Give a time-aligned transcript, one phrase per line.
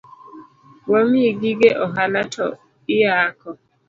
[0.91, 2.45] Wamiyi gige ohala to
[2.93, 3.49] iyako?